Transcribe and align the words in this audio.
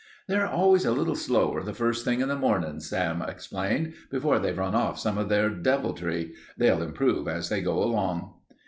"They're 0.27 0.47
always 0.47 0.83
a 0.83 0.93
little 0.93 1.13
slower 1.13 1.61
the 1.61 1.75
first 1.75 2.03
thing 2.03 2.21
in 2.21 2.27
the 2.27 2.35
mornin'," 2.35 2.79
Sam 2.79 3.21
explained, 3.21 3.93
"before 4.09 4.39
they've 4.39 4.57
run 4.57 4.73
off 4.73 4.97
some 4.97 5.19
of 5.19 5.29
their 5.29 5.51
deviltry. 5.51 6.33
They'll 6.57 6.81
improve 6.81 7.27
as 7.27 7.49
they 7.49 7.61
go 7.61 7.83
along." 7.83 8.33